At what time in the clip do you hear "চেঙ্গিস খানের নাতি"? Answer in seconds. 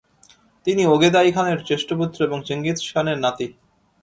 2.45-3.47